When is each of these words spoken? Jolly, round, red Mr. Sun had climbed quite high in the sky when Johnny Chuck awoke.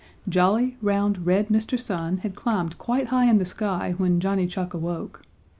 Jolly, 0.27 0.77
round, 0.81 1.27
red 1.27 1.49
Mr. 1.49 1.79
Sun 1.79 2.17
had 2.25 2.33
climbed 2.33 2.79
quite 2.79 3.09
high 3.09 3.29
in 3.29 3.37
the 3.37 3.45
sky 3.45 3.93
when 3.99 4.19
Johnny 4.19 4.47
Chuck 4.47 4.73
awoke. 4.73 5.21